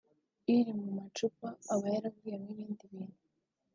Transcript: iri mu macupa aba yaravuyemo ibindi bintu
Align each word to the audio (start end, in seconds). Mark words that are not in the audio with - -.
iri 0.55 0.71
mu 0.79 0.87
macupa 0.97 1.47
aba 1.73 1.85
yaravuyemo 1.95 2.47
ibindi 2.53 2.83
bintu 2.91 3.19